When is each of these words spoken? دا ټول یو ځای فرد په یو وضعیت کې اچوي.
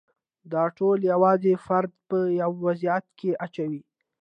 دا 0.51 0.63
ټول 0.77 0.97
یو 1.11 1.21
ځای 1.43 1.55
فرد 1.65 1.91
په 2.09 2.17
یو 2.41 2.51
وضعیت 2.65 3.05
کې 3.19 3.31
اچوي. 3.45 3.81